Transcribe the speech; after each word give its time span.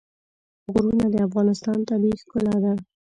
غرونه 0.71 1.05
د 1.13 1.15
افغانستان 1.27 1.77
طبیعي 1.89 2.17
ښکلا 2.21 2.55
ده. 2.63 2.73